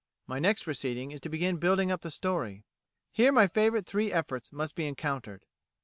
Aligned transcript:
My 0.25 0.39
next 0.39 0.63
proceeding 0.63 1.11
is 1.11 1.21
to 1.21 1.29
begin 1.29 1.57
building 1.57 1.91
up 1.91 2.01
the 2.01 2.09
story. 2.09 2.65
Here 3.11 3.31
my 3.31 3.45
favourite 3.47 3.85
three 3.85 4.11
efforts 4.11 4.51
must 4.51 4.73
be 4.73 4.87
encountered. 4.87 5.45